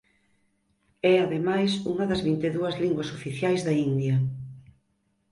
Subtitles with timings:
[1.11, 4.15] É ademais unha das vinte e dúas linguas oficias da India.